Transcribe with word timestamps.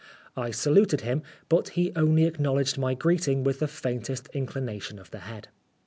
I 0.35 0.49
saluted 0.49 1.01
him, 1.01 1.21
but 1.47 1.69
he 1.77 1.91
only 1.95 2.25
acknow 2.27 2.55
ledged 2.55 2.75
my 2.75 2.95
greeting 2.95 3.43
with 3.43 3.59
the 3.59 3.67
faintest 3.67 4.29
incli 4.33 4.63
nation 4.63 4.97
of 4.97 5.11
the 5.11 5.19
head. 5.19 5.49